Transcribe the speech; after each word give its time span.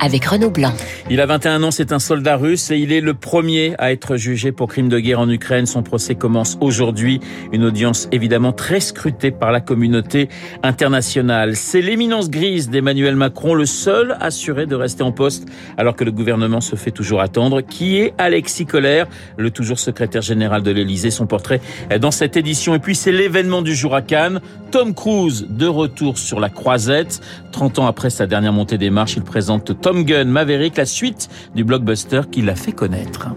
avec 0.00 0.24
Renaud 0.24 0.50
Blanc. 0.50 0.72
Il 1.10 1.20
a 1.20 1.26
21 1.26 1.62
ans, 1.62 1.70
c'est 1.70 1.92
un 1.92 1.98
soldat 1.98 2.36
russe 2.36 2.70
et 2.70 2.76
il 2.78 2.92
est 2.92 3.00
le 3.00 3.14
premier 3.14 3.74
à 3.78 3.92
être 3.92 4.16
jugé 4.16 4.52
pour 4.52 4.68
crime 4.68 4.88
de 4.88 4.98
guerre 4.98 5.20
en 5.20 5.28
Ukraine. 5.28 5.66
Son 5.66 5.82
procès 5.82 6.14
commence 6.14 6.56
aujourd'hui. 6.60 7.20
Une 7.52 7.64
audience 7.64 8.08
évidemment 8.12 8.52
très 8.52 8.80
scrutée 8.80 9.30
par 9.30 9.52
la 9.52 9.60
communauté 9.60 10.28
internationale. 10.62 11.56
C'est 11.56 11.80
l'éminence 11.80 12.30
grise 12.30 12.70
d'Emmanuel 12.70 13.16
Macron, 13.16 13.54
le 13.54 13.66
seul 13.66 14.16
assuré 14.20 14.66
de 14.66 14.74
rester 14.74 15.02
en 15.02 15.12
poste 15.12 15.46
alors 15.76 15.96
que 15.96 16.04
le 16.04 16.12
gouvernement 16.12 16.60
se 16.60 16.76
fait 16.76 16.90
toujours 16.90 17.20
attendre. 17.20 17.60
Qui 17.60 17.98
est 17.98 18.14
Alexis 18.18 18.66
Collère, 18.66 19.06
le 19.36 19.50
toujours 19.50 19.78
secrétaire 19.78 20.22
général 20.22 20.62
de 20.62 20.70
l'Elysée 20.70 21.10
Son 21.10 21.26
portrait 21.26 21.60
dans 22.00 22.10
cette 22.10 22.36
édition. 22.36 22.74
Et 22.74 22.78
puis 22.78 22.94
c'est 22.94 23.12
l'événement 23.12 23.62
du 23.62 23.74
jour 23.74 23.94
à 23.94 24.02
Cannes. 24.02 24.40
Tom 24.70 24.94
Cruise 24.94 25.46
de 25.48 25.66
retour 25.66 26.18
sur 26.18 26.40
la 26.40 26.48
croisette. 26.48 27.20
30 27.52 27.78
ans 27.78 27.86
après 27.86 28.10
sa 28.10 28.26
dernière 28.26 28.52
montée 28.52 28.78
des 28.78 28.90
marches, 28.90 29.16
il 29.16 29.22
présente 29.22 29.80
Tom 29.84 30.04
Gun 30.04 30.24
Maverick, 30.24 30.78
la 30.78 30.86
suite 30.86 31.28
du 31.54 31.62
blockbuster 31.62 32.22
qui 32.32 32.40
l'a 32.40 32.54
fait 32.54 32.72
connaître. 32.72 33.28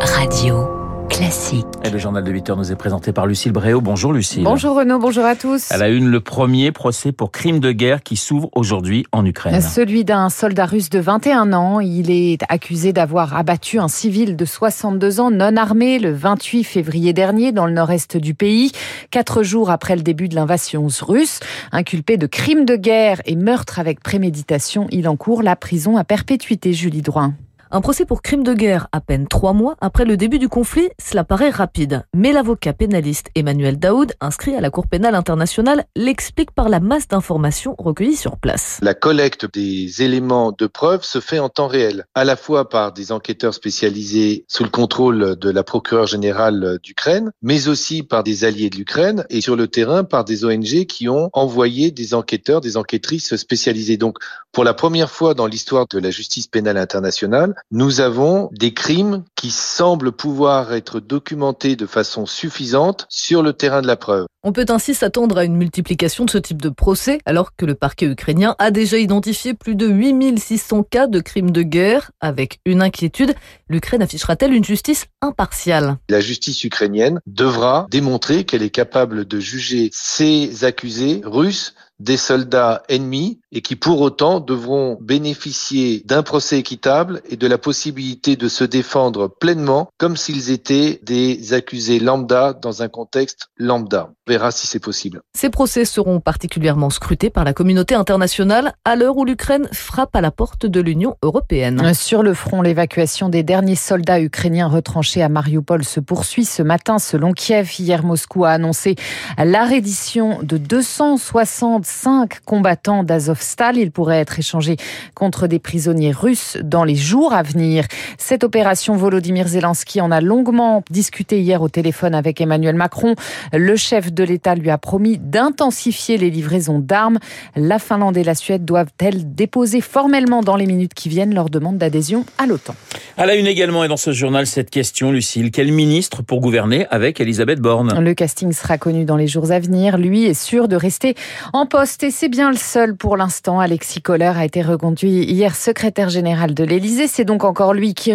Radio 0.00 0.81
classique. 1.12 1.66
Et 1.84 1.90
le 1.90 1.98
journal 1.98 2.24
de 2.24 2.30
8 2.30 2.50
heures 2.50 2.56
nous 2.56 2.72
est 2.72 2.76
présenté 2.76 3.12
par 3.12 3.26
Lucille 3.26 3.52
Bréau. 3.52 3.80
Bonjour 3.80 4.12
Lucille. 4.12 4.44
Bonjour 4.44 4.76
Renaud, 4.76 4.98
bonjour 4.98 5.24
à 5.24 5.36
tous. 5.36 5.70
Elle 5.70 5.82
a 5.82 5.88
une 5.88 6.08
le 6.08 6.20
premier 6.20 6.72
procès 6.72 7.12
pour 7.12 7.30
crime 7.30 7.60
de 7.60 7.70
guerre 7.70 8.02
qui 8.02 8.16
s'ouvre 8.16 8.48
aujourd'hui 8.52 9.04
en 9.12 9.24
Ukraine. 9.26 9.60
Celui 9.60 10.04
d'un 10.04 10.30
soldat 10.30 10.64
russe 10.64 10.88
de 10.88 10.98
21 10.98 11.52
ans. 11.52 11.80
Il 11.80 12.10
est 12.10 12.38
accusé 12.48 12.92
d'avoir 12.92 13.36
abattu 13.36 13.78
un 13.78 13.88
civil 13.88 14.36
de 14.36 14.44
62 14.44 15.20
ans 15.20 15.30
non 15.30 15.56
armé 15.56 15.98
le 15.98 16.12
28 16.12 16.64
février 16.64 17.12
dernier 17.12 17.52
dans 17.52 17.66
le 17.66 17.72
nord-est 17.72 18.16
du 18.16 18.34
pays, 18.34 18.72
quatre 19.10 19.42
jours 19.42 19.70
après 19.70 19.96
le 19.96 20.02
début 20.02 20.28
de 20.28 20.34
l'invasion 20.34 20.86
russe. 21.02 21.40
Inculpé 21.72 22.16
de 22.16 22.26
crime 22.26 22.64
de 22.64 22.76
guerre 22.76 23.20
et 23.26 23.36
meurtre 23.36 23.78
avec 23.78 24.00
préméditation, 24.00 24.86
il 24.90 25.06
encourt 25.08 25.42
la 25.42 25.56
prison 25.56 25.98
à 25.98 26.04
perpétuité, 26.04 26.72
Julie 26.72 27.02
Droin. 27.02 27.34
Un 27.74 27.80
procès 27.80 28.04
pour 28.04 28.20
crime 28.20 28.42
de 28.42 28.52
guerre 28.52 28.88
à 28.92 29.00
peine 29.00 29.26
trois 29.26 29.54
mois 29.54 29.76
après 29.80 30.04
le 30.04 30.18
début 30.18 30.38
du 30.38 30.50
conflit, 30.50 30.90
cela 31.02 31.24
paraît 31.24 31.48
rapide. 31.48 32.04
Mais 32.14 32.30
l'avocat 32.30 32.74
pénaliste 32.74 33.28
Emmanuel 33.34 33.78
Daoud, 33.78 34.12
inscrit 34.20 34.54
à 34.54 34.60
la 34.60 34.68
Cour 34.68 34.86
pénale 34.86 35.14
internationale, 35.14 35.86
l'explique 35.96 36.50
par 36.50 36.68
la 36.68 36.80
masse 36.80 37.08
d'informations 37.08 37.74
recueillies 37.78 38.16
sur 38.16 38.36
place. 38.36 38.78
La 38.82 38.92
collecte 38.92 39.50
des 39.54 40.02
éléments 40.02 40.52
de 40.52 40.66
preuve 40.66 41.02
se 41.02 41.18
fait 41.18 41.38
en 41.38 41.48
temps 41.48 41.66
réel, 41.66 42.04
à 42.14 42.24
la 42.24 42.36
fois 42.36 42.68
par 42.68 42.92
des 42.92 43.10
enquêteurs 43.10 43.54
spécialisés 43.54 44.44
sous 44.48 44.64
le 44.64 44.68
contrôle 44.68 45.36
de 45.36 45.48
la 45.48 45.64
procureure 45.64 46.06
générale 46.06 46.78
d'Ukraine, 46.82 47.30
mais 47.40 47.68
aussi 47.68 48.02
par 48.02 48.22
des 48.22 48.44
alliés 48.44 48.68
de 48.68 48.76
l'Ukraine 48.76 49.24
et 49.30 49.40
sur 49.40 49.56
le 49.56 49.66
terrain 49.66 50.04
par 50.04 50.26
des 50.26 50.44
ONG 50.44 50.84
qui 50.84 51.08
ont 51.08 51.30
envoyé 51.32 51.90
des 51.90 52.12
enquêteurs, 52.12 52.60
des 52.60 52.76
enquêtrices 52.76 53.34
spécialisées. 53.36 53.96
Donc, 53.96 54.18
pour 54.52 54.62
la 54.62 54.74
première 54.74 55.10
fois 55.10 55.32
dans 55.32 55.46
l'histoire 55.46 55.86
de 55.88 55.98
la 55.98 56.10
justice 56.10 56.48
pénale 56.48 56.76
internationale, 56.76 57.54
nous 57.70 58.00
avons 58.00 58.50
des 58.52 58.74
crimes 58.74 59.24
qui 59.42 59.50
semblent 59.50 60.12
pouvoir 60.12 60.72
être 60.72 61.00
documentés 61.00 61.74
de 61.74 61.86
façon 61.86 62.26
suffisante 62.26 63.06
sur 63.08 63.42
le 63.42 63.52
terrain 63.52 63.82
de 63.82 63.88
la 63.88 63.96
preuve. 63.96 64.26
On 64.44 64.52
peut 64.52 64.66
ainsi 64.68 64.94
s'attendre 64.94 65.36
à 65.36 65.44
une 65.44 65.56
multiplication 65.56 66.24
de 66.24 66.30
ce 66.30 66.38
type 66.38 66.62
de 66.62 66.68
procès, 66.68 67.18
alors 67.26 67.56
que 67.56 67.66
le 67.66 67.74
parquet 67.74 68.06
ukrainien 68.06 68.54
a 68.60 68.70
déjà 68.70 68.98
identifié 68.98 69.54
plus 69.54 69.74
de 69.74 69.88
8600 69.88 70.84
cas 70.84 71.08
de 71.08 71.18
crimes 71.18 71.50
de 71.50 71.62
guerre. 71.62 72.12
Avec 72.20 72.60
une 72.64 72.82
inquiétude, 72.82 73.34
l'Ukraine 73.68 74.02
affichera-t-elle 74.02 74.52
une 74.52 74.64
justice 74.64 75.06
impartiale? 75.20 75.96
La 76.08 76.20
justice 76.20 76.62
ukrainienne 76.62 77.20
devra 77.26 77.88
démontrer 77.90 78.44
qu'elle 78.44 78.62
est 78.62 78.70
capable 78.70 79.24
de 79.24 79.40
juger 79.40 79.90
ces 79.92 80.64
accusés 80.64 81.20
russes 81.24 81.74
des 82.02 82.16
soldats 82.16 82.82
ennemis 82.88 83.38
et 83.52 83.62
qui 83.62 83.76
pour 83.76 84.00
autant 84.00 84.40
devront 84.40 84.98
bénéficier 85.00 86.02
d'un 86.04 86.24
procès 86.24 86.58
équitable 86.58 87.22
et 87.30 87.36
de 87.36 87.46
la 87.46 87.58
possibilité 87.58 88.34
de 88.34 88.48
se 88.48 88.64
défendre 88.64 89.31
pleinement 89.40 89.88
comme 89.98 90.16
s'ils 90.16 90.50
étaient 90.50 91.00
des 91.02 91.52
accusés 91.52 91.98
lambda 91.98 92.52
dans 92.52 92.82
un 92.82 92.88
contexte 92.88 93.48
lambda. 93.56 94.10
On 94.26 94.30
verra 94.30 94.50
si 94.50 94.66
c'est 94.66 94.78
possible. 94.78 95.20
Ces 95.34 95.50
procès 95.50 95.84
seront 95.84 96.20
particulièrement 96.20 96.90
scrutés 96.90 97.30
par 97.30 97.44
la 97.44 97.52
communauté 97.52 97.94
internationale 97.94 98.74
à 98.84 98.96
l'heure 98.96 99.16
où 99.16 99.24
l'Ukraine 99.24 99.68
frappe 99.72 100.14
à 100.14 100.20
la 100.20 100.30
porte 100.30 100.66
de 100.66 100.80
l'Union 100.80 101.16
européenne. 101.22 101.94
Sur 101.94 102.22
le 102.22 102.34
front, 102.34 102.62
l'évacuation 102.62 103.28
des 103.28 103.42
derniers 103.42 103.76
soldats 103.76 104.20
ukrainiens 104.20 104.68
retranchés 104.68 105.22
à 105.22 105.28
Mariupol 105.28 105.84
se 105.84 106.00
poursuit 106.00 106.44
ce 106.44 106.62
matin 106.62 106.98
selon 106.98 107.32
Kiev. 107.32 107.70
Hier, 107.78 108.04
Moscou 108.04 108.44
a 108.44 108.50
annoncé 108.50 108.96
la 109.38 109.64
reddition 109.64 110.40
de 110.42 110.56
265 110.56 112.40
combattants 112.44 113.02
d'Azovstal. 113.02 113.76
Ils 113.76 113.90
pourraient 113.90 114.20
être 114.20 114.38
échangés 114.38 114.76
contre 115.14 115.46
des 115.46 115.58
prisonniers 115.58 116.12
russes 116.12 116.58
dans 116.62 116.84
les 116.84 116.96
jours 116.96 117.32
à 117.32 117.42
venir. 117.42 117.84
Cette 118.18 118.44
opération, 118.44 118.96
Volodymyr 118.96 119.21
Zelensky 119.46 120.00
en 120.00 120.10
a 120.10 120.20
longuement 120.20 120.82
discuté 120.90 121.40
hier 121.40 121.62
au 121.62 121.68
téléphone 121.68 122.14
avec 122.14 122.40
Emmanuel 122.40 122.74
Macron. 122.74 123.14
Le 123.52 123.76
chef 123.76 124.12
de 124.12 124.24
l'État 124.24 124.54
lui 124.54 124.70
a 124.70 124.78
promis 124.78 125.18
d'intensifier 125.18 126.18
les 126.18 126.30
livraisons 126.30 126.78
d'armes. 126.78 127.18
La 127.56 127.78
Finlande 127.78 128.16
et 128.16 128.24
la 128.24 128.34
Suède 128.34 128.64
doivent-elles 128.64 129.34
déposer 129.34 129.80
formellement 129.80 130.42
dans 130.42 130.56
les 130.56 130.66
minutes 130.66 130.94
qui 130.94 131.08
viennent 131.08 131.34
leur 131.34 131.50
demande 131.50 131.78
d'adhésion 131.78 132.24
à 132.38 132.46
l'OTAN? 132.46 132.74
À 133.16 133.26
la 133.26 133.34
une 133.34 133.46
également 133.46 133.84
et 133.84 133.88
dans 133.88 133.96
ce 133.96 134.12
journal 134.12 134.46
cette 134.46 134.70
question, 134.70 135.12
Lucille. 135.12 135.50
Quel 135.50 135.72
ministre 135.72 136.22
pour 136.22 136.40
gouverner 136.40 136.86
avec 136.90 137.20
Elisabeth 137.20 137.60
Borne? 137.60 137.98
Le 138.00 138.14
casting 138.14 138.52
sera 138.52 138.78
connu 138.78 139.04
dans 139.04 139.16
les 139.16 139.26
jours 139.26 139.50
à 139.50 139.60
venir. 139.60 139.98
Lui 139.98 140.24
est 140.24 140.34
sûr 140.34 140.68
de 140.68 140.76
rester 140.76 141.14
en 141.52 141.66
poste 141.66 142.02
et 142.02 142.10
c'est 142.10 142.28
bien 142.28 142.50
le 142.50 142.56
seul 142.56 142.96
pour 142.96 143.16
l'instant. 143.16 143.60
Alexis 143.60 144.02
Kohler 144.02 144.32
a 144.34 144.44
été 144.44 144.62
reconduit 144.62 145.24
hier 145.24 145.54
secrétaire 145.54 146.08
général 146.08 146.54
de 146.54 146.64
l'Élysée. 146.64 147.06
C'est 147.06 147.24
donc 147.24 147.44
encore 147.44 147.74
lui 147.74 147.94
qui 147.94 148.12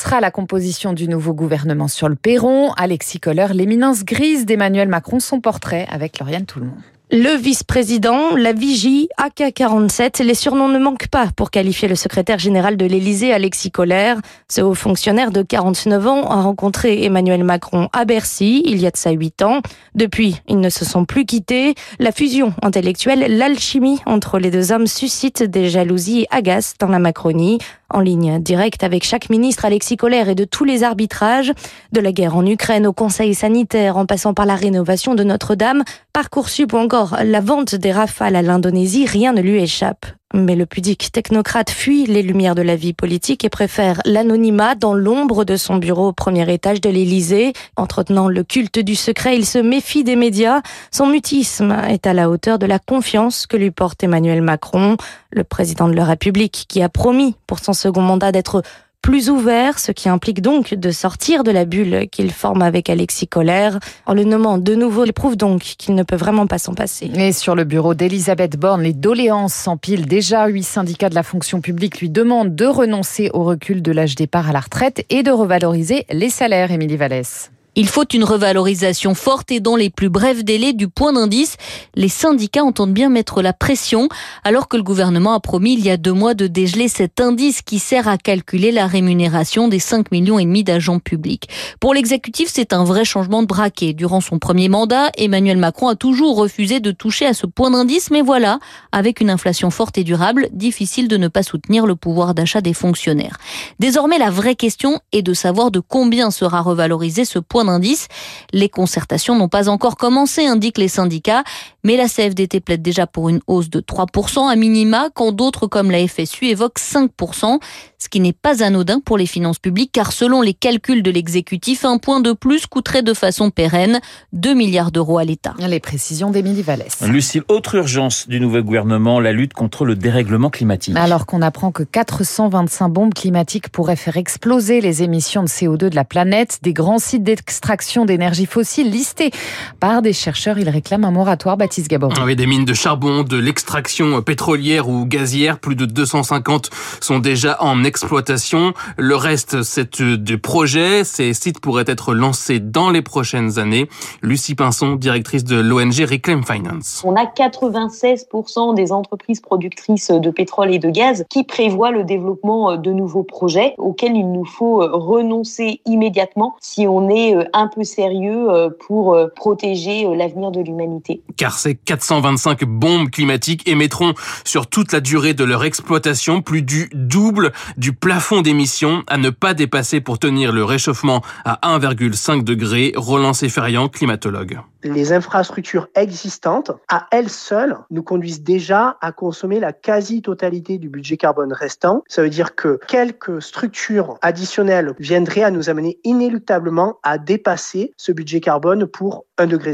annoncera 0.00 0.20
la 0.20 0.30
composition 0.30 0.94
du 0.94 1.08
nouveau 1.08 1.34
gouvernement 1.34 1.86
sur 1.86 2.08
le 2.08 2.14
perron. 2.14 2.72
Alexis 2.78 3.20
Kohler, 3.20 3.48
l'éminence 3.52 4.02
grise 4.02 4.46
d'Emmanuel 4.46 4.88
Macron, 4.88 5.20
son 5.20 5.40
portrait 5.40 5.86
avec 5.90 6.18
Lauriane 6.18 6.46
Tout-le-Monde. 6.46 6.80
Le 7.12 7.36
vice-président, 7.36 8.36
la 8.36 8.52
vigie, 8.52 9.08
AK-47, 9.18 10.22
les 10.22 10.34
surnoms 10.34 10.68
ne 10.68 10.78
manquent 10.78 11.08
pas 11.08 11.26
pour 11.34 11.50
qualifier 11.50 11.88
le 11.88 11.96
secrétaire 11.96 12.38
général 12.38 12.76
de 12.76 12.86
l'Élysée, 12.86 13.32
Alexis 13.32 13.72
Collère. 13.72 14.20
Ce 14.48 14.60
haut 14.60 14.74
fonctionnaire 14.74 15.32
de 15.32 15.42
49 15.42 16.06
ans 16.06 16.30
a 16.30 16.40
rencontré 16.40 17.04
Emmanuel 17.04 17.42
Macron 17.42 17.88
à 17.92 18.04
Bercy 18.04 18.62
il 18.64 18.80
y 18.80 18.86
a 18.86 18.92
de 18.92 18.96
ça 18.96 19.10
8 19.10 19.42
ans. 19.42 19.60
Depuis, 19.96 20.40
ils 20.48 20.60
ne 20.60 20.70
se 20.70 20.84
sont 20.84 21.04
plus 21.04 21.26
quittés. 21.26 21.74
La 21.98 22.12
fusion 22.12 22.54
intellectuelle, 22.62 23.36
l'alchimie 23.36 23.98
entre 24.06 24.38
les 24.38 24.52
deux 24.52 24.70
hommes 24.70 24.86
suscite 24.86 25.42
des 25.42 25.68
jalousies 25.68 26.22
et 26.22 26.26
agaces 26.30 26.74
dans 26.78 26.88
la 26.88 27.00
Macronie 27.00 27.58
en 27.90 28.00
ligne 28.00 28.38
directe 28.40 28.84
avec 28.84 29.04
chaque 29.04 29.30
ministre 29.30 29.64
Alexis 29.64 29.96
Collère 29.96 30.28
et 30.28 30.34
de 30.34 30.44
tous 30.44 30.64
les 30.64 30.82
arbitrages, 30.82 31.52
de 31.92 32.00
la 32.00 32.12
guerre 32.12 32.36
en 32.36 32.46
Ukraine 32.46 32.86
au 32.86 32.92
Conseil 32.92 33.34
sanitaire 33.34 33.96
en 33.96 34.06
passant 34.06 34.34
par 34.34 34.46
la 34.46 34.54
rénovation 34.54 35.14
de 35.14 35.24
Notre-Dame, 35.24 35.84
Parcoursup 36.12 36.72
ou 36.72 36.78
encore 36.78 37.16
la 37.24 37.40
vente 37.40 37.74
des 37.74 37.92
rafales 37.92 38.36
à 38.36 38.42
l'Indonésie, 38.42 39.06
rien 39.06 39.32
ne 39.32 39.40
lui 39.40 39.60
échappe. 39.60 40.06
Mais 40.32 40.54
le 40.54 40.64
pudique 40.64 41.10
technocrate 41.10 41.70
fuit 41.70 42.06
les 42.06 42.22
lumières 42.22 42.54
de 42.54 42.62
la 42.62 42.76
vie 42.76 42.92
politique 42.92 43.44
et 43.44 43.48
préfère 43.48 44.00
l'anonymat 44.04 44.76
dans 44.76 44.94
l'ombre 44.94 45.44
de 45.44 45.56
son 45.56 45.76
bureau 45.76 46.08
au 46.08 46.12
premier 46.12 46.52
étage 46.52 46.80
de 46.80 46.88
l'Élysée. 46.88 47.52
Entretenant 47.74 48.28
le 48.28 48.44
culte 48.44 48.78
du 48.78 48.94
secret, 48.94 49.36
il 49.36 49.44
se 49.44 49.58
méfie 49.58 50.04
des 50.04 50.14
médias. 50.14 50.60
Son 50.92 51.06
mutisme 51.06 51.72
est 51.88 52.06
à 52.06 52.14
la 52.14 52.30
hauteur 52.30 52.60
de 52.60 52.66
la 52.66 52.78
confiance 52.78 53.48
que 53.48 53.56
lui 53.56 53.72
porte 53.72 54.04
Emmanuel 54.04 54.40
Macron, 54.40 54.96
le 55.32 55.42
président 55.42 55.88
de 55.88 55.94
la 55.94 56.04
République, 56.04 56.66
qui 56.68 56.80
a 56.80 56.88
promis 56.88 57.34
pour 57.48 57.58
son 57.58 57.72
second 57.72 58.02
mandat 58.02 58.30
d'être 58.30 58.62
plus 59.02 59.30
ouvert, 59.30 59.78
ce 59.78 59.92
qui 59.92 60.08
implique 60.08 60.40
donc 60.40 60.74
de 60.74 60.90
sortir 60.90 61.44
de 61.44 61.50
la 61.50 61.64
bulle 61.64 62.08
qu'il 62.10 62.32
forme 62.32 62.62
avec 62.62 62.90
Alexis 62.90 63.28
Collère. 63.28 63.78
En 64.06 64.14
le 64.14 64.24
nommant 64.24 64.58
de 64.58 64.74
nouveau, 64.74 65.04
il 65.04 65.12
prouve 65.12 65.36
donc 65.36 65.60
qu'il 65.62 65.94
ne 65.94 66.02
peut 66.02 66.16
vraiment 66.16 66.46
pas 66.46 66.58
s'en 66.58 66.74
passer. 66.74 67.10
Et 67.14 67.32
sur 67.32 67.54
le 67.54 67.64
bureau 67.64 67.94
d'Elisabeth 67.94 68.56
Borne, 68.56 68.82
les 68.82 68.92
doléances 68.92 69.54
s'empilent. 69.54 70.06
Déjà, 70.06 70.46
huit 70.46 70.64
syndicats 70.64 71.08
de 71.08 71.14
la 71.14 71.22
fonction 71.22 71.60
publique 71.60 72.00
lui 72.00 72.10
demandent 72.10 72.54
de 72.54 72.66
renoncer 72.66 73.30
au 73.32 73.44
recul 73.44 73.82
de 73.82 73.92
l'âge 73.92 74.14
départ 74.14 74.48
à 74.48 74.52
la 74.52 74.60
retraite 74.60 75.04
et 75.10 75.22
de 75.22 75.30
revaloriser 75.30 76.06
les 76.10 76.30
salaires, 76.30 76.70
Émilie 76.70 76.96
Vallès. 76.96 77.50
Il 77.76 77.86
faut 77.86 78.04
une 78.12 78.24
revalorisation 78.24 79.14
forte 79.14 79.52
et 79.52 79.60
dans 79.60 79.76
les 79.76 79.90
plus 79.90 80.08
brefs 80.08 80.44
délais 80.44 80.72
du 80.72 80.88
point 80.88 81.12
d'indice. 81.12 81.56
Les 81.94 82.08
syndicats 82.08 82.64
entendent 82.64 82.92
bien 82.92 83.08
mettre 83.08 83.42
la 83.42 83.52
pression 83.52 84.08
alors 84.42 84.66
que 84.66 84.76
le 84.76 84.82
gouvernement 84.82 85.34
a 85.34 85.40
promis 85.40 85.74
il 85.74 85.84
y 85.84 85.90
a 85.90 85.96
deux 85.96 86.12
mois 86.12 86.34
de 86.34 86.48
dégeler 86.48 86.88
cet 86.88 87.20
indice 87.20 87.62
qui 87.62 87.78
sert 87.78 88.08
à 88.08 88.18
calculer 88.18 88.72
la 88.72 88.86
rémunération 88.86 89.68
des 89.68 89.78
5 89.78 90.10
millions 90.10 90.38
et 90.38 90.44
demi 90.44 90.64
d'agents 90.64 90.98
publics. 90.98 91.48
Pour 91.78 91.94
l'exécutif, 91.94 92.48
c'est 92.52 92.72
un 92.72 92.82
vrai 92.82 93.04
changement 93.04 93.42
de 93.42 93.46
braquet. 93.46 93.92
Durant 93.92 94.20
son 94.20 94.38
premier 94.38 94.68
mandat, 94.68 95.10
Emmanuel 95.16 95.58
Macron 95.58 95.88
a 95.88 95.94
toujours 95.94 96.36
refusé 96.36 96.80
de 96.80 96.90
toucher 96.90 97.26
à 97.26 97.34
ce 97.34 97.46
point 97.46 97.70
d'indice, 97.70 98.10
mais 98.10 98.22
voilà, 98.22 98.58
avec 98.90 99.20
une 99.20 99.30
inflation 99.30 99.70
forte 99.70 99.96
et 99.96 100.04
durable, 100.04 100.48
difficile 100.52 101.06
de 101.06 101.16
ne 101.16 101.28
pas 101.28 101.44
soutenir 101.44 101.86
le 101.86 101.94
pouvoir 101.94 102.34
d'achat 102.34 102.60
des 102.60 102.74
fonctionnaires. 102.74 103.38
Désormais, 103.78 104.18
la 104.18 104.30
vraie 104.30 104.56
question 104.56 105.00
est 105.12 105.22
de 105.22 105.34
savoir 105.34 105.70
de 105.70 105.80
combien 105.80 106.30
sera 106.30 106.60
revalorisé 106.62 107.24
ce 107.24 107.38
point 107.38 107.59
d'indice. 107.64 108.08
Les 108.52 108.68
concertations 108.68 109.36
n'ont 109.36 109.48
pas 109.48 109.68
encore 109.68 109.96
commencé, 109.96 110.46
indiquent 110.46 110.78
les 110.78 110.88
syndicats, 110.88 111.44
mais 111.84 111.96
la 111.96 112.08
CFDT 112.08 112.60
plaide 112.60 112.82
déjà 112.82 113.06
pour 113.06 113.28
une 113.28 113.40
hausse 113.46 113.70
de 113.70 113.80
3% 113.80 114.50
à 114.50 114.56
minima, 114.56 115.08
quand 115.14 115.32
d'autres 115.32 115.66
comme 115.66 115.90
la 115.90 116.06
FSU 116.06 116.46
évoquent 116.46 116.78
5%, 116.78 117.58
ce 117.98 118.08
qui 118.08 118.20
n'est 118.20 118.32
pas 118.32 118.62
anodin 118.62 119.00
pour 119.00 119.18
les 119.18 119.26
finances 119.26 119.58
publiques, 119.58 119.92
car 119.92 120.12
selon 120.12 120.42
les 120.42 120.54
calculs 120.54 121.02
de 121.02 121.10
l'exécutif, 121.10 121.84
un 121.84 121.98
point 121.98 122.20
de 122.20 122.32
plus 122.32 122.66
coûterait 122.66 123.02
de 123.02 123.14
façon 123.14 123.50
pérenne 123.50 124.00
2 124.32 124.54
milliards 124.54 124.90
d'euros 124.90 125.18
à 125.18 125.24
l'État. 125.24 125.54
Les 125.58 125.80
précisions 125.80 126.30
d'Émilie 126.30 126.62
Vallès. 126.62 127.00
Lucille, 127.02 127.42
autre 127.48 127.74
urgence 127.76 128.28
du 128.28 128.40
nouveau 128.40 128.62
gouvernement, 128.62 129.20
la 129.20 129.32
lutte 129.32 129.52
contre 129.52 129.84
le 129.84 129.96
dérèglement 129.96 130.50
climatique. 130.50 130.96
Alors 130.96 131.26
qu'on 131.26 131.42
apprend 131.42 131.72
que 131.72 131.82
425 131.82 132.88
bombes 132.88 133.14
climatiques 133.14 133.68
pourraient 133.68 133.96
faire 133.96 134.16
exploser 134.16 134.80
les 134.80 135.02
émissions 135.02 135.42
de 135.42 135.48
CO2 135.48 135.88
de 135.88 135.94
la 135.94 136.04
planète, 136.04 136.58
des 136.62 136.72
grands 136.72 136.98
sites 136.98 137.22
d'extraction 137.22 138.04
d'énergie 138.04 138.46
fossile 138.46 138.90
listés 138.90 139.30
par 139.78 140.02
des 140.02 140.12
chercheurs, 140.12 140.58
ils 140.58 140.68
réclament 140.68 141.04
un 141.04 141.10
moratoire. 141.10 141.56
Baptiste 141.70 141.88
Gabory. 141.88 142.16
Oui, 142.24 142.34
des 142.34 142.48
mines 142.48 142.64
de 142.64 142.74
charbon, 142.74 143.22
de 143.22 143.36
l'extraction 143.36 144.20
pétrolière 144.22 144.88
ou 144.88 145.06
gazière, 145.06 145.60
plus 145.60 145.76
de 145.76 145.84
250 145.84 146.68
sont 147.00 147.20
déjà 147.20 147.62
en 147.62 147.84
exploitation. 147.84 148.74
Le 148.96 149.14
reste, 149.14 149.62
c'est 149.62 150.02
du 150.02 150.38
projet. 150.38 151.04
Ces 151.04 151.32
sites 151.32 151.60
pourraient 151.60 151.84
être 151.86 152.12
lancés 152.12 152.58
dans 152.58 152.90
les 152.90 153.02
prochaines 153.02 153.60
années. 153.60 153.88
Lucie 154.20 154.56
Pinson, 154.56 154.96
directrice 154.96 155.44
de 155.44 155.60
l'ONG 155.60 156.00
Reclaim 156.10 156.42
Finance. 156.42 157.02
On 157.06 157.14
a 157.14 157.24
96% 157.24 158.74
des 158.74 158.90
entreprises 158.90 159.40
productrices 159.40 160.10
de 160.10 160.30
pétrole 160.30 160.74
et 160.74 160.80
de 160.80 160.90
gaz 160.90 161.24
qui 161.30 161.44
prévoient 161.44 161.92
le 161.92 162.02
développement 162.02 162.78
de 162.78 162.90
nouveaux 162.90 163.22
projets 163.22 163.76
auxquels 163.78 164.16
il 164.16 164.32
nous 164.32 164.44
faut 164.44 164.78
renoncer 164.78 165.82
immédiatement 165.86 166.56
si 166.60 166.88
on 166.88 167.08
est 167.08 167.36
un 167.52 167.68
peu 167.68 167.84
sérieux 167.84 168.48
pour 168.88 169.16
protéger 169.36 170.08
l'avenir 170.16 170.50
de 170.50 170.60
l'humanité. 170.60 171.22
Car 171.36 171.59
ces 171.60 171.74
425 171.74 172.64
bombes 172.64 173.10
climatiques 173.10 173.68
émettront 173.68 174.14
sur 174.44 174.66
toute 174.66 174.92
la 174.92 175.00
durée 175.00 175.34
de 175.34 175.44
leur 175.44 175.64
exploitation 175.64 176.42
plus 176.42 176.62
du 176.62 176.88
double 176.94 177.52
du 177.76 177.92
plafond 177.92 178.40
d'émissions 178.40 179.04
à 179.06 179.18
ne 179.18 179.30
pas 179.30 179.54
dépasser 179.54 180.00
pour 180.00 180.18
tenir 180.18 180.52
le 180.52 180.64
réchauffement 180.64 181.22
à 181.44 181.58
1,5 181.78 182.42
degré. 182.44 182.92
Roland 182.96 183.34
Seferian, 183.34 183.88
climatologue 183.88 184.60
les 184.82 185.12
infrastructures 185.12 185.88
existantes, 185.94 186.72
à 186.88 187.06
elles 187.10 187.30
seules, 187.30 187.76
nous 187.90 188.02
conduisent 188.02 188.42
déjà 188.42 188.96
à 189.00 189.12
consommer 189.12 189.60
la 189.60 189.72
quasi-totalité 189.72 190.78
du 190.78 190.88
budget 190.88 191.16
carbone 191.16 191.52
restant. 191.52 192.02
Ça 192.08 192.22
veut 192.22 192.30
dire 192.30 192.54
que 192.54 192.78
quelques 192.88 193.42
structures 193.42 194.18
additionnelles 194.22 194.94
viendraient 194.98 195.42
à 195.42 195.50
nous 195.50 195.70
amener 195.70 195.98
inéluctablement 196.04 196.98
à 197.02 197.18
dépasser 197.18 197.92
ce 197.96 198.12
budget 198.12 198.40
carbone 198.40 198.86
pour 198.86 199.24
1,5 199.38 199.46
degré. 199.48 199.72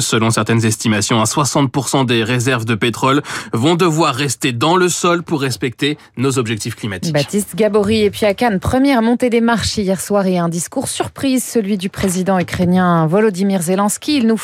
Selon 0.00 0.30
certaines 0.30 0.64
estimations, 0.64 1.20
à 1.20 1.24
60% 1.24 2.06
des 2.06 2.24
réserves 2.24 2.64
de 2.64 2.74
pétrole 2.74 3.22
vont 3.52 3.74
devoir 3.74 4.14
rester 4.14 4.52
dans 4.52 4.76
le 4.76 4.88
sol 4.88 5.22
pour 5.22 5.40
respecter 5.40 5.98
nos 6.16 6.38
objectifs 6.38 6.76
climatiques. 6.76 7.14
Baptiste 7.14 7.54
Gabory 7.54 8.02
et 8.02 8.10
puis 8.10 8.26
à 8.26 8.34
Cannes, 8.34 8.60
première 8.60 9.02
montée 9.02 9.30
des 9.30 9.40
marches 9.40 9.76
hier 9.78 10.00
soir 10.00 10.26
et 10.26 10.38
un 10.38 10.48
discours 10.48 10.88
surprise, 10.88 11.44
celui 11.44 11.78
du 11.78 11.88
président 11.88 12.38
ukrainien 12.38 13.06
Volodymyr 13.06 13.62
Zelensky. 13.62 14.16
Il 14.18 14.26
nous 14.26 14.36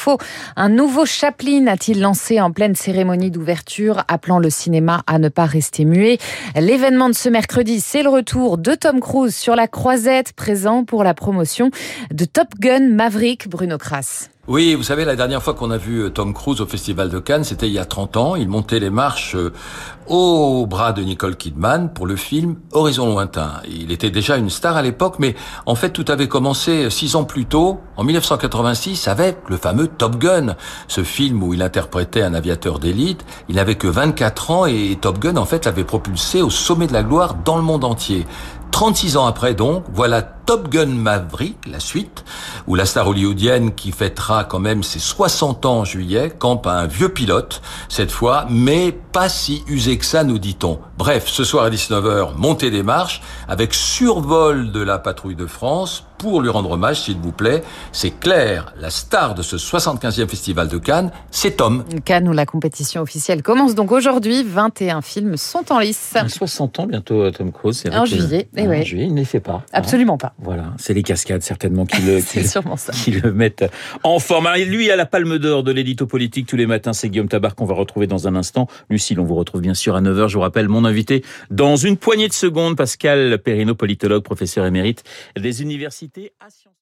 un 0.56 0.68
nouveau 0.68 1.04
Chaplin, 1.04 1.66
a-t-il 1.66 2.00
lancé 2.00 2.40
en 2.40 2.50
pleine 2.50 2.74
cérémonie 2.74 3.30
d'ouverture, 3.30 4.04
appelant 4.08 4.38
le 4.38 4.50
cinéma 4.50 5.02
à 5.06 5.18
ne 5.18 5.28
pas 5.28 5.44
rester 5.44 5.84
muet? 5.84 6.18
L'événement 6.56 7.08
de 7.08 7.14
ce 7.14 7.28
mercredi, 7.28 7.80
c'est 7.80 8.02
le 8.02 8.08
retour 8.08 8.58
de 8.58 8.74
Tom 8.74 9.00
Cruise 9.00 9.34
sur 9.34 9.56
la 9.56 9.68
croisette, 9.68 10.32
présent 10.32 10.84
pour 10.84 11.04
la 11.04 11.14
promotion 11.14 11.70
de 12.12 12.24
Top 12.24 12.48
Gun 12.58 12.88
Maverick, 12.90 13.48
Bruno 13.48 13.78
Kras. 13.78 14.28
Oui, 14.48 14.74
vous 14.74 14.82
savez, 14.82 15.04
la 15.04 15.14
dernière 15.14 15.42
fois 15.42 15.54
qu'on 15.54 15.70
a 15.70 15.76
vu 15.76 16.00
euh, 16.02 16.08
Tom 16.10 16.34
Cruise 16.34 16.60
au 16.60 16.66
Festival 16.66 17.08
de 17.08 17.20
Cannes, 17.20 17.44
c'était 17.44 17.68
il 17.68 17.72
y 17.72 17.78
a 17.78 17.84
30 17.84 18.16
ans. 18.16 18.36
Il 18.36 18.48
montait 18.48 18.80
les 18.80 18.90
marches 18.90 19.36
euh, 19.36 19.52
au 20.10 20.66
bras 20.66 20.92
de 20.92 21.02
Nicole 21.02 21.36
Kidman 21.36 21.92
pour 21.92 22.04
le 22.04 22.16
film 22.16 22.56
Horizon 22.72 23.06
lointain. 23.06 23.52
Il 23.68 23.92
était 23.92 24.10
déjà 24.10 24.36
une 24.36 24.50
star 24.50 24.76
à 24.76 24.82
l'époque, 24.82 25.16
mais 25.20 25.36
en 25.66 25.76
fait 25.76 25.90
tout 25.90 26.04
avait 26.08 26.26
commencé 26.26 26.90
six 26.90 27.14
ans 27.14 27.22
plus 27.22 27.46
tôt, 27.46 27.78
en 27.96 28.02
1986, 28.02 29.06
avec 29.06 29.38
le 29.48 29.56
fameux 29.56 29.86
Top 29.86 30.16
Gun, 30.16 30.56
ce 30.88 31.04
film 31.04 31.44
où 31.44 31.54
il 31.54 31.62
interprétait 31.62 32.22
un 32.22 32.34
aviateur 32.34 32.80
d'élite. 32.80 33.24
Il 33.48 33.54
n'avait 33.54 33.76
que 33.76 33.86
24 33.86 34.50
ans 34.50 34.66
et 34.66 34.98
Top 35.00 35.20
Gun, 35.20 35.36
en 35.36 35.44
fait, 35.44 35.64
l'avait 35.64 35.84
propulsé 35.84 36.42
au 36.42 36.50
sommet 36.50 36.88
de 36.88 36.92
la 36.92 37.04
gloire 37.04 37.36
dans 37.44 37.56
le 37.56 37.62
monde 37.62 37.84
entier. 37.84 38.26
36 38.70 39.16
ans 39.16 39.26
après 39.26 39.54
donc, 39.54 39.84
voilà 39.92 40.22
Top 40.22 40.68
Gun 40.68 40.86
Maverick, 40.86 41.58
la 41.70 41.80
suite, 41.80 42.24
où 42.66 42.74
la 42.74 42.86
star 42.86 43.06
hollywoodienne 43.08 43.72
qui 43.72 43.92
fêtera 43.92 44.44
quand 44.44 44.58
même 44.58 44.82
ses 44.82 44.98
60 44.98 45.66
ans 45.66 45.80
en 45.80 45.84
juillet 45.84 46.30
campe 46.36 46.66
un 46.66 46.86
vieux 46.86 47.10
pilote, 47.10 47.62
cette 47.88 48.10
fois, 48.10 48.46
mais 48.48 48.92
pas 49.12 49.28
si 49.28 49.62
usé 49.68 49.92
ça, 50.04 50.24
nous 50.24 50.38
dit-on. 50.38 50.78
Bref, 50.98 51.26
ce 51.26 51.44
soir 51.44 51.64
à 51.64 51.70
19h, 51.70 52.36
montée 52.36 52.70
des 52.70 52.82
marches, 52.82 53.22
avec 53.48 53.74
survol 53.74 54.72
de 54.72 54.80
la 54.80 54.98
patrouille 54.98 55.36
de 55.36 55.46
France, 55.46 56.04
pour 56.20 56.42
lui 56.42 56.50
rendre 56.50 56.72
hommage, 56.72 57.00
s'il 57.00 57.16
vous 57.16 57.32
plaît. 57.32 57.62
C'est 57.92 58.10
clair, 58.20 58.74
la 58.78 58.90
star 58.90 59.34
de 59.34 59.40
ce 59.40 59.56
75e 59.56 60.28
festival 60.28 60.68
de 60.68 60.76
Cannes, 60.76 61.10
c'est 61.30 61.56
Tom. 61.56 61.82
Cannes 62.04 62.28
où 62.28 62.32
la 62.32 62.44
compétition 62.44 63.00
officielle 63.00 63.42
commence 63.42 63.74
donc 63.74 63.90
aujourd'hui. 63.90 64.44
21 64.44 65.00
films 65.00 65.38
sont 65.38 65.72
en 65.72 65.78
lice. 65.78 66.14
60 66.26 66.80
ans 66.80 66.86
bientôt, 66.86 67.22
euh, 67.22 67.30
Tom 67.30 67.50
Cruise. 67.50 67.84
En 67.90 68.04
juillet. 68.04 68.48
Et 68.54 68.68
ouais. 68.68 68.80
En 68.80 68.84
juillet, 68.84 69.06
il 69.06 69.14
ne 69.14 69.20
les 69.20 69.24
fait 69.24 69.40
pas. 69.40 69.64
Absolument 69.72 70.18
pas. 70.18 70.34
Voilà, 70.38 70.74
c'est 70.76 70.92
les 70.92 71.02
cascades 71.02 71.40
certainement 71.40 71.86
qui 71.86 72.02
le, 72.02 72.20
qui 73.02 73.10
le 73.12 73.32
mettent 73.32 73.64
en 74.02 74.18
forme. 74.18 74.46
Alors, 74.46 74.58
lui, 74.66 74.90
à 74.90 74.96
la 74.96 75.06
palme 75.06 75.38
d'or 75.38 75.62
de 75.62 75.72
l'édito 75.72 76.06
politique 76.06 76.46
tous 76.46 76.56
les 76.56 76.66
matins, 76.66 76.92
c'est 76.92 77.08
Guillaume 77.08 77.28
Tabar 77.28 77.54
qu'on 77.54 77.64
va 77.64 77.74
retrouver 77.74 78.06
dans 78.06 78.28
un 78.28 78.36
instant. 78.36 78.66
Lucille, 78.90 79.18
on 79.20 79.24
vous 79.24 79.36
retrouve 79.36 79.62
bien 79.62 79.74
sûr 79.74 79.96
à 79.96 80.02
9h. 80.02 80.28
Je 80.28 80.34
vous 80.34 80.42
rappelle 80.42 80.68
mon 80.68 80.84
invité 80.84 81.24
dans 81.50 81.76
une 81.76 81.96
poignée 81.96 82.28
de 82.28 82.34
secondes, 82.34 82.76
Pascal 82.76 83.38
Perrino, 83.38 83.74
politologue, 83.74 84.22
professeur 84.22 84.66
émérite 84.66 85.02
des 85.38 85.62
universités 85.62 86.09
à 86.40 86.50
Sciences 86.50 86.74